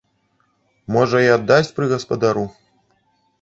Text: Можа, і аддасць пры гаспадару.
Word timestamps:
Можа, 0.95 1.17
і 1.27 1.29
аддасць 1.35 1.69
пры 1.81 1.91
гаспадару. 1.93 2.47